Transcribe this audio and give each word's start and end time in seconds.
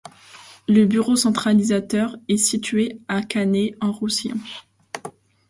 Le 0.67 0.85
bureau 0.85 1.15
centralisateur 1.15 2.17
est 2.27 2.37
situé 2.37 2.97
à 3.07 3.21
Canet-en-Roussillon. 3.21 4.39